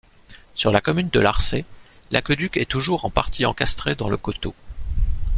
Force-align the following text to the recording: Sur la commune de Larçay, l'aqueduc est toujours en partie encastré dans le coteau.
Sur 0.55 0.71
la 0.71 0.81
commune 0.81 1.09
de 1.09 1.19
Larçay, 1.19 1.63
l'aqueduc 2.09 2.57
est 2.57 2.65
toujours 2.65 3.05
en 3.05 3.11
partie 3.11 3.45
encastré 3.45 3.93
dans 3.93 4.09
le 4.09 4.17
coteau. 4.17 4.55